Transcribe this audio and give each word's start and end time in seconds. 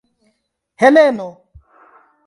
Heleno! 0.81 1.29